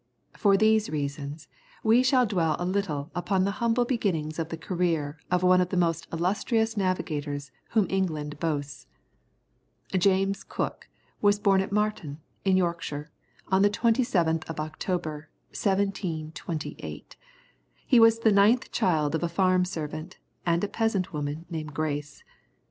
[0.33, 1.47] For these reasons
[1.83, 5.69] we shall dwell a little upon the humble beginning of the career of one of
[5.69, 8.87] the most illustrious navigators whom England boasts.
[9.93, 10.89] James Cook
[11.21, 13.11] was born at Marton, in Yorkshire,
[13.49, 17.15] on the 27th of October, 1728.
[17.85, 22.23] He was the ninth child of a farm servant, and a peasant woman named Grace.